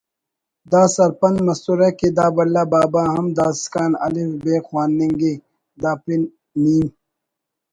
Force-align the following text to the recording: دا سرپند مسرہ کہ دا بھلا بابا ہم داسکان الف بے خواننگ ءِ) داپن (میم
دا 0.71 0.83
سرپند 0.95 1.37
مسرہ 1.47 1.89
کہ 1.99 2.09
دا 2.17 2.25
بھلا 2.35 2.63
بابا 2.71 3.03
ہم 3.13 3.25
داسکان 3.37 3.91
الف 4.05 4.31
بے 4.43 4.55
خواننگ 4.65 5.21
ءِ) 5.31 5.33
داپن 5.81 6.21
(میم 6.61 6.85